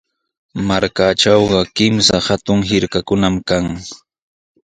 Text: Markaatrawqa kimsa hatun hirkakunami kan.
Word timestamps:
Markaatrawqa 0.69 1.59
kimsa 1.75 2.15
hatun 2.27 2.59
hirkakunami 2.69 3.41
kan. 3.49 3.65